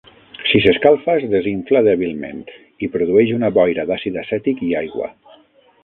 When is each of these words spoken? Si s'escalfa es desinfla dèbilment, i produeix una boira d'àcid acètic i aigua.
Si 0.51 0.61
s'escalfa 0.61 1.17
es 1.19 1.25
desinfla 1.33 1.83
dèbilment, 1.89 2.41
i 2.87 2.91
produeix 2.97 3.37
una 3.39 3.53
boira 3.61 3.87
d'àcid 3.93 4.19
acètic 4.27 4.69
i 4.71 4.73
aigua. 4.85 5.17